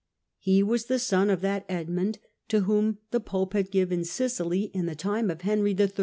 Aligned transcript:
He 0.39 0.63
was 0.63 0.85
the 0.85 0.97
son 0.97 1.29
of 1.29 1.41
that 1.41 1.63
Edmund 1.69 2.17
to 2.47 2.61
whom 2.61 2.97
the 3.11 3.19
pope 3.19 3.53
had 3.53 3.69
given 3.69 4.03
Sicily 4.03 4.63
in 4.73 4.87
the 4.87 4.95
time 4.95 5.29
of 5.29 5.41
Henry 5.41 5.75
III. 5.79 5.91